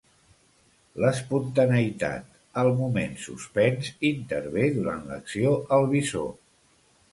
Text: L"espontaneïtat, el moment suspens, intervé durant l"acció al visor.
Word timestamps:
L"espontaneïtat, 1.01 2.39
el 2.63 2.71
moment 2.81 3.13
suspens, 3.27 3.93
intervé 4.11 4.67
durant 4.81 5.07
l"acció 5.13 5.55
al 5.79 5.89
visor. 5.95 6.29